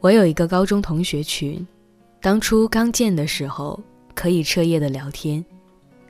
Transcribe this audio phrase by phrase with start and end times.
[0.00, 1.66] 我有一个高中同学群，
[2.20, 3.80] 当初刚建的时候
[4.14, 5.44] 可以彻夜的聊天，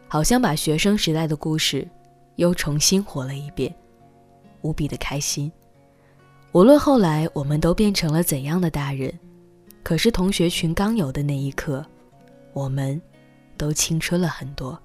[0.07, 1.89] 好像把学生时代的故事
[2.35, 3.75] 又重新活了一遍，
[4.61, 5.51] 无比的开心。
[6.53, 9.13] 无论后来我们都变成了怎样的大人，
[9.83, 11.85] 可是同学群刚有的那一刻，
[12.53, 13.01] 我们
[13.57, 14.79] 都青春了很多。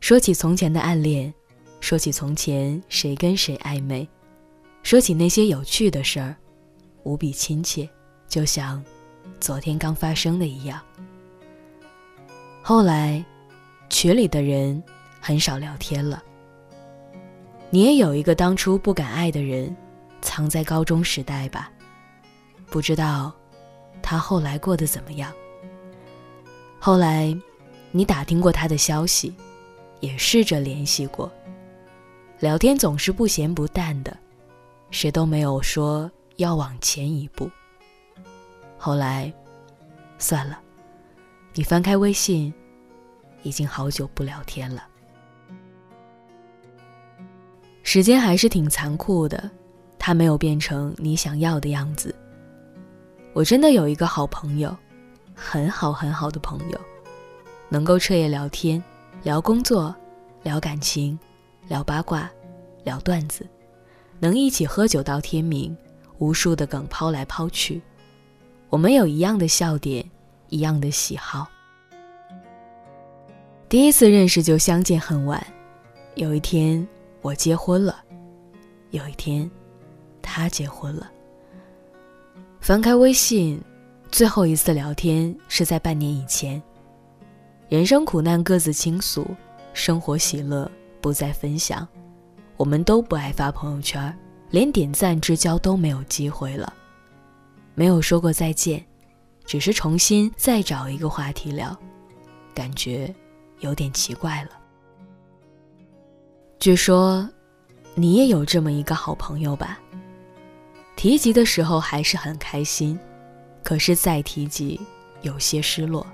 [0.00, 1.32] 说起从前的暗恋，
[1.80, 4.06] 说起从前谁跟谁暧昧，
[4.82, 6.36] 说起那些有趣的事儿。
[7.04, 7.88] 无比亲切，
[8.28, 8.84] 就像
[9.40, 10.80] 昨天刚发生的一样。
[12.60, 13.24] 后来，
[13.88, 14.82] 群里的人
[15.20, 16.22] 很少聊天了。
[17.70, 19.74] 你也有一个当初不敢爱的人，
[20.20, 21.70] 藏在高中时代吧？
[22.66, 23.32] 不知道
[24.02, 25.32] 他后来过得怎么样。
[26.78, 27.34] 后来，
[27.90, 29.34] 你打听过他的消息，
[30.00, 31.32] 也试着联系过，
[32.40, 34.16] 聊天总是不咸不淡的，
[34.90, 36.10] 谁都没有说。
[36.36, 37.50] 要往前一步。
[38.76, 39.32] 后来，
[40.18, 40.60] 算了，
[41.52, 42.54] 你翻开微信，
[43.42, 44.86] 已经好久不聊天了。
[47.82, 49.50] 时间还是挺残酷的，
[49.98, 52.14] 它没有变成你想要的样子。
[53.32, 54.76] 我真的有一个好朋友，
[55.34, 56.80] 很好很好的朋友，
[57.68, 58.80] 能够彻夜聊天，
[59.24, 59.92] 聊工作，
[60.44, 61.18] 聊感情，
[61.68, 62.30] 聊八卦，
[62.84, 63.46] 聊段子，
[64.18, 65.76] 能一起喝酒到天明。
[66.18, 67.80] 无数的梗抛来抛去，
[68.70, 70.04] 我们有一样的笑点，
[70.48, 71.46] 一样的喜好。
[73.68, 75.40] 第一次认识就相见恨晚，
[76.16, 76.84] 有一天
[77.22, 78.02] 我结婚了，
[78.90, 79.48] 有一天
[80.20, 81.08] 他结婚了。
[82.60, 83.62] 翻开微信，
[84.10, 86.60] 最后一次聊天是在半年以前。
[87.68, 89.24] 人生苦难各自倾诉，
[89.72, 90.68] 生活喜乐
[91.00, 91.86] 不再分享，
[92.56, 94.16] 我们都不爱发朋友圈。
[94.50, 96.72] 连点赞之交都没有机会了，
[97.74, 98.82] 没有说过再见，
[99.44, 101.76] 只是重新再找一个话题聊，
[102.54, 103.14] 感觉
[103.60, 104.50] 有点奇怪了。
[106.58, 107.28] 据说
[107.94, 109.78] 你也有这么一个好朋友吧？
[110.96, 112.98] 提及的时候还是很开心，
[113.62, 114.80] 可是再提及，
[115.20, 116.06] 有些失落，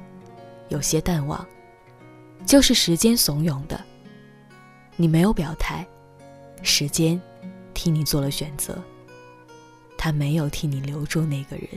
[0.70, 1.46] 有些淡忘，
[2.44, 3.80] 就是时间怂恿的。
[4.96, 5.86] 你没有表态，
[6.62, 7.20] 时间。
[7.74, 8.80] 替你做了选择，
[9.98, 11.68] 他没有替你留住那个人。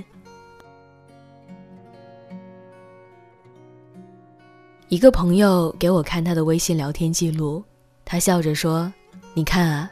[4.90, 7.64] 一个朋友给我看他的微信聊天记录，
[8.06, 8.94] 他笑着说
[9.34, 9.92] ：“你看啊，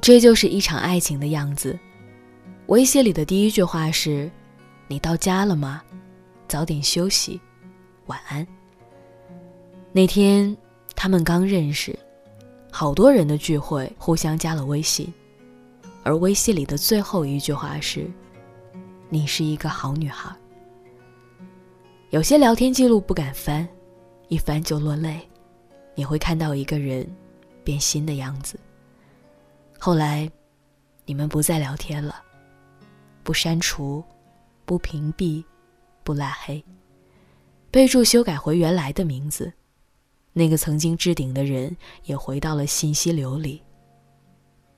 [0.00, 1.76] 这就是一场爱情的样子。”
[2.68, 4.30] 微信里的第一句话是
[4.86, 5.82] ：“你到家了吗？
[6.46, 7.38] 早点休息，
[8.06, 8.46] 晚安。”
[9.90, 10.56] 那天
[10.94, 11.98] 他们刚认识，
[12.74, 15.12] 好多人的聚会，互相加了微信。
[16.02, 18.10] 而微信里的最后一句话是
[19.10, 20.34] ：“你是一个好女孩。”
[22.08, 23.68] 有些聊天记录不敢翻，
[24.28, 25.20] 一翻就落泪。
[25.94, 27.06] 你会看到一个人
[27.62, 28.58] 变心的样子。
[29.78, 30.28] 后来，
[31.04, 32.22] 你们不再聊天了，
[33.22, 34.02] 不删除，
[34.64, 35.44] 不屏蔽，
[36.02, 36.64] 不拉黑，
[37.70, 39.52] 备注修改回原来的名字。
[40.32, 43.62] 那个曾经置顶的人也回到了信息流里。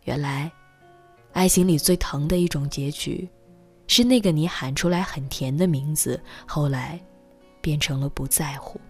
[0.04, 0.50] 原来。
[1.34, 3.28] 爱情里最疼的一种结局，
[3.88, 6.96] 是那个你喊出来很甜的名字，后来
[7.60, 8.80] 变成了不在乎。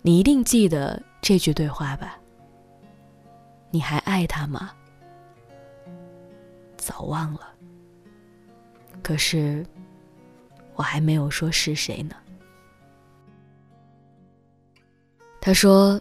[0.00, 2.18] 你一定记得这句对话吧？
[3.70, 4.72] 你还爱他吗？
[6.78, 7.52] 早忘了。
[9.02, 9.66] 可是，
[10.76, 12.16] 我还没有说是谁呢。
[15.48, 15.98] 他说：“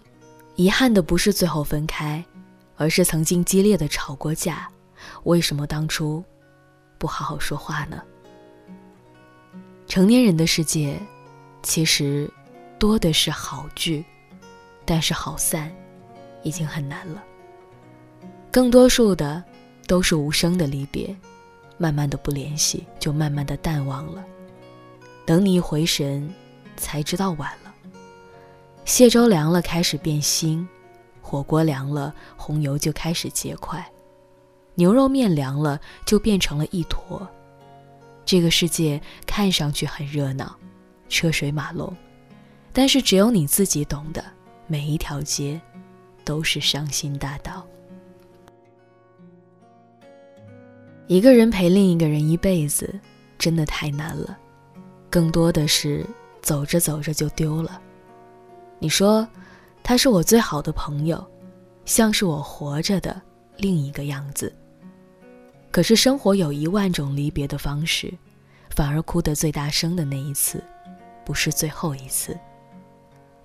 [0.57, 2.21] 遗憾的不是最后分开，
[2.75, 4.67] 而是曾经激烈的吵过架。”
[5.23, 6.21] 为什么当初
[6.97, 8.03] 不好好说话呢？
[9.87, 10.99] 成年人的世界，
[11.63, 12.29] 其实
[12.77, 14.03] 多的是好聚，
[14.83, 15.73] 但是好散
[16.43, 17.23] 已经很难了。
[18.51, 19.41] 更多数的
[19.87, 21.15] 都是无声的离别，
[21.77, 24.25] 慢慢的不联系，就慢慢的淡忘了。
[25.25, 26.29] 等你一回神，
[26.75, 27.66] 才知道晚了。
[28.87, 30.65] 蟹粥凉了开始变腥，
[31.21, 33.85] 火锅凉了红油就开始结块。
[34.75, 37.27] 牛肉面凉了，就变成了一坨。
[38.23, 40.55] 这个世界看上去很热闹，
[41.09, 41.93] 车水马龙，
[42.71, 44.23] 但是只有你自己懂得，
[44.67, 45.59] 每一条街
[46.23, 47.67] 都是伤心大道。
[51.07, 52.97] 一个人陪另一个人一辈子，
[53.37, 54.37] 真的太难了。
[55.09, 56.05] 更多的是
[56.41, 57.81] 走着走着就丢了。
[58.79, 59.27] 你说，
[59.83, 61.25] 他是我最好的朋友，
[61.85, 63.21] 像是我活着的。
[63.59, 64.55] 另一个样子。
[65.71, 68.13] 可是生活有一万种离别的方式，
[68.69, 70.63] 反而哭得最大声的那一次，
[71.25, 72.37] 不是最后一次。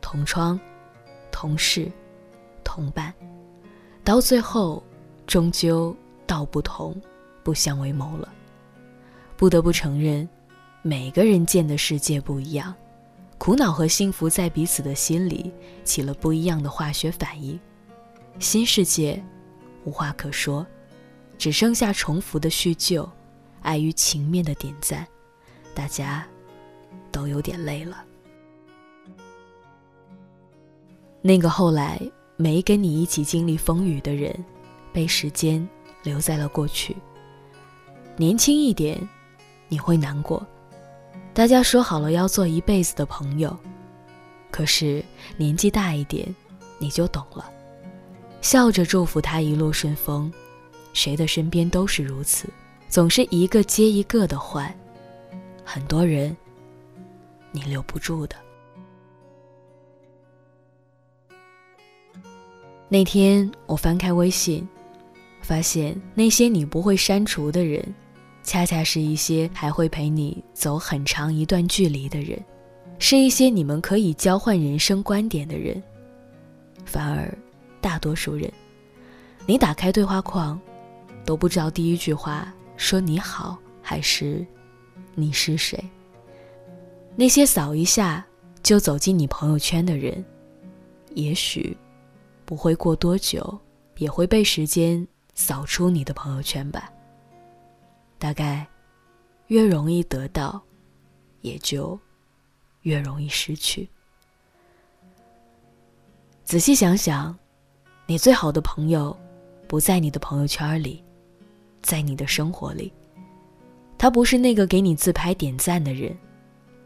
[0.02, 0.60] 同窗、
[1.30, 1.90] 同事、
[2.62, 3.14] 同伴，
[4.04, 4.82] 到最后，
[5.26, 5.96] 终究
[6.26, 6.94] 道不同，
[7.42, 8.28] 不相为谋了。
[9.36, 10.28] 不得不承认，
[10.82, 12.74] 每个人见的世界不一样，
[13.42, 15.52] 苦恼和幸福在彼此的心里
[15.82, 17.58] 起了不一样的化学反应。
[18.38, 19.20] 新世界，
[19.82, 20.64] 无话可说，
[21.36, 23.10] 只剩下重复的叙旧，
[23.62, 25.04] 碍于情面的点赞，
[25.74, 26.24] 大家
[27.10, 28.04] 都有点累了。
[31.20, 32.00] 那个后来
[32.36, 34.32] 没跟你一起经历风雨的人，
[34.92, 35.68] 被时间
[36.04, 36.96] 留在了过去。
[38.16, 38.96] 年轻一点。
[39.68, 40.46] 你会难过，
[41.34, 43.56] 大家说好了要做一辈子的朋友，
[44.50, 45.02] 可是
[45.38, 46.34] 年纪大一点，
[46.78, 47.50] 你就懂了，
[48.42, 50.30] 笑着祝福他一路顺风。
[50.92, 52.46] 谁的身边都是如此，
[52.86, 54.72] 总是一个接一个的换，
[55.64, 56.36] 很多人
[57.50, 58.36] 你留不住的。
[62.90, 64.68] 那天我翻开微信，
[65.40, 67.82] 发现那些你不会删除的人。
[68.42, 72.42] 恰恰是一些还会陪你走很长一段距离的人，
[72.98, 75.80] 是一些你们可以交换人生观点的人。
[76.84, 77.32] 反而，
[77.80, 78.52] 大多数人，
[79.46, 80.60] 你打开对话框，
[81.24, 84.44] 都不知道第一句话说你好还是
[85.14, 85.82] 你是谁。
[87.14, 88.26] 那些扫一下
[88.62, 90.24] 就走进你朋友圈的人，
[91.14, 91.76] 也许
[92.44, 93.56] 不会过多久，
[93.98, 96.90] 也会被时间扫出你的朋友圈吧。
[98.22, 98.64] 大概，
[99.48, 100.62] 越容易得到，
[101.40, 101.98] 也就
[102.82, 103.88] 越容易失去。
[106.44, 107.36] 仔细想想，
[108.06, 109.18] 你最好的朋友
[109.66, 111.02] 不在你的朋友圈里，
[111.82, 112.92] 在你的生活里。
[113.98, 116.16] 他不是那个给你自拍点赞的人，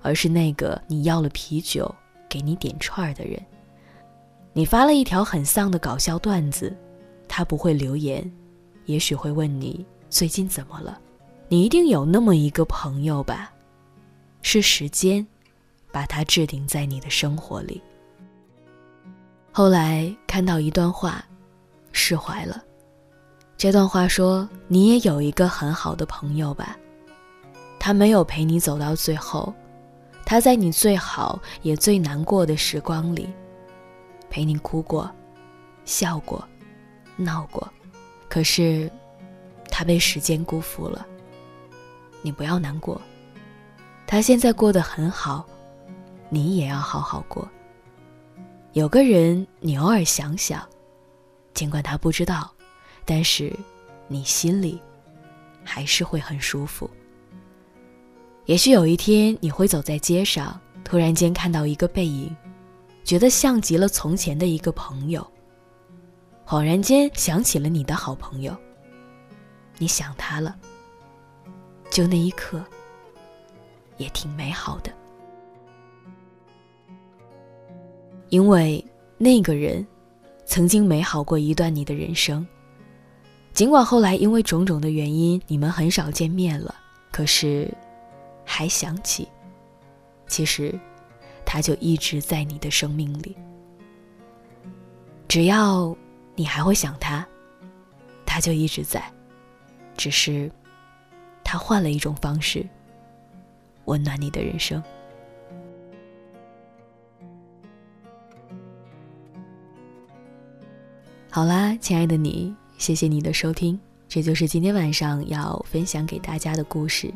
[0.00, 1.94] 而是那个你要了啤酒
[2.30, 3.38] 给你点串的人。
[4.54, 6.74] 你发了一条很丧的搞笑段子，
[7.28, 8.26] 他不会留言，
[8.86, 10.98] 也许会问你最近怎么了。
[11.48, 13.52] 你一定有那么一个朋友吧，
[14.42, 15.24] 是时间
[15.92, 17.80] 把他置顶在你的生活里。
[19.52, 21.24] 后来看到一段话，
[21.92, 22.62] 释怀了。
[23.56, 26.76] 这段话说：“你也有一个很好的朋友吧，
[27.78, 29.54] 他没有陪你走到最后，
[30.24, 33.32] 他在你最好也最难过的时光里，
[34.28, 35.10] 陪你哭过、
[35.84, 36.46] 笑过、
[37.16, 37.66] 闹过，
[38.28, 38.90] 可是
[39.70, 41.06] 他被时间辜负了。”
[42.26, 43.00] 你不要难过，
[44.04, 45.46] 他现在过得很好，
[46.28, 47.48] 你也要好好过。
[48.72, 50.68] 有个人，你偶尔想想，
[51.54, 52.52] 尽管他不知道，
[53.04, 53.56] 但是
[54.08, 54.82] 你心里
[55.62, 56.90] 还是会很舒服。
[58.46, 62.36] 也许有一天，你会走在街上，突然间看到一个背影，
[63.04, 65.24] 觉得像极了从前的一个朋友。
[66.44, 68.52] 恍然间想起了你的好朋友，
[69.78, 70.56] 你想他了。
[71.96, 72.62] 就那一刻，
[73.96, 74.92] 也挺美好的，
[78.28, 78.84] 因为
[79.16, 79.86] 那个人
[80.44, 82.46] 曾经美好过一段你的人生。
[83.54, 86.74] 尽管后来因为种种的原因，你们很少见面了，
[87.10, 87.74] 可是
[88.44, 89.26] 还想起，
[90.26, 90.78] 其实
[91.46, 93.34] 他就一直在你的生命里。
[95.26, 95.96] 只要
[96.34, 97.26] 你还会想他，
[98.26, 99.02] 他就一直在，
[99.96, 100.52] 只是。
[101.48, 102.66] 他换了一种方式，
[103.84, 104.82] 温暖你的人生。
[111.30, 117.14] 好啦，亲爱的你，谢谢你的收听，这就是今天晚上要分享给大家的故事。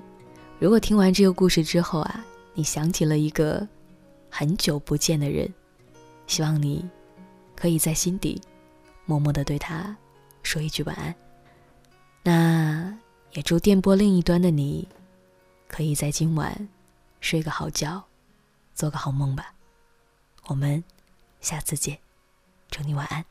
[0.61, 3.67] 如果听完这个故事之后啊，你想起了一个
[4.31, 5.53] 很久不见的人，
[6.29, 6.89] 希望你
[7.57, 8.41] 可以在心底
[9.07, 9.97] 默默的对他
[10.45, 11.13] 说一句晚安。
[12.23, 12.97] 那。
[13.33, 14.89] 也祝电波另一端的你，
[15.69, 16.69] 可以在今晚
[17.21, 18.03] 睡个好觉，
[18.75, 19.55] 做个好梦吧。
[20.47, 20.83] 我们
[21.41, 21.99] 下次见，
[22.71, 23.25] 祝你晚安。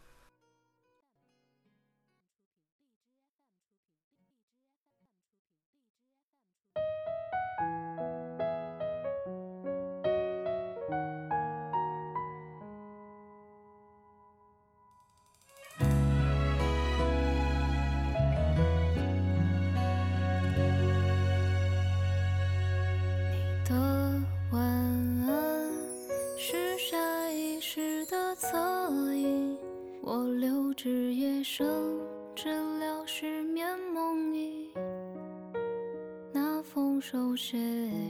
[37.02, 37.58] 手写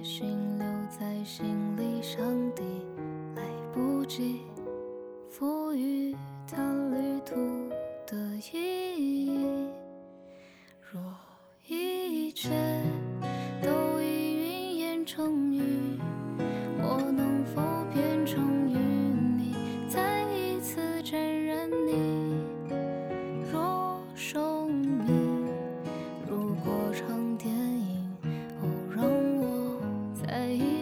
[0.03, 0.27] 信
[0.57, 1.45] 留在行
[1.77, 2.19] 李，上
[2.55, 2.63] 帝
[3.35, 4.41] 来不及
[5.29, 6.15] 赋予
[6.47, 6.57] 它
[6.89, 7.35] 旅途
[8.07, 8.17] 的
[8.51, 9.67] 意义。
[10.91, 10.99] 若
[11.67, 12.49] 一切
[13.61, 15.61] 都已云烟成雨，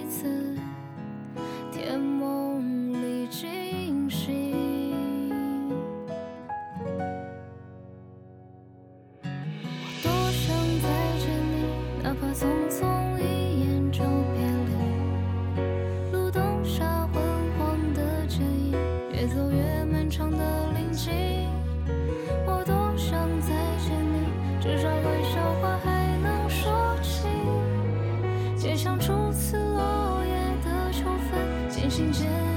[0.08, 0.56] 次
[1.72, 4.54] 甜梦里惊醒。
[9.22, 9.28] 我
[10.02, 10.88] 多想再
[11.20, 11.56] 见你，
[12.02, 12.80] 哪怕匆匆
[13.20, 13.22] 一
[13.62, 14.00] 眼就
[14.34, 14.72] 别离。
[16.14, 17.22] 路灯下昏
[17.58, 18.72] 黄的剪影，
[19.12, 21.14] 越走越漫长的林径。
[22.46, 23.50] 我多想再
[23.86, 24.16] 见你，
[24.62, 27.28] 至少玩笑话还能说起。
[28.56, 29.58] 街上初次
[31.98, 32.57] 心间